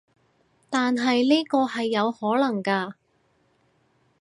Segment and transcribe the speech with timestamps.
[0.67, 2.93] 但係呢個係有可能㗎